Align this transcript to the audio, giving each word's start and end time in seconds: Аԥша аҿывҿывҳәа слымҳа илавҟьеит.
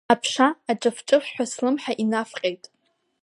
Аԥша 0.13 0.47
аҿывҿывҳәа 0.71 1.45
слымҳа 1.51 1.93
илавҟьеит. 2.03 2.63